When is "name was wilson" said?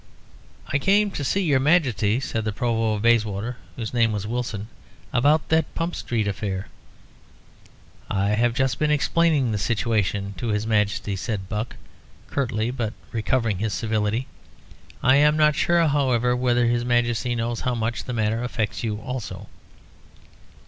3.93-4.67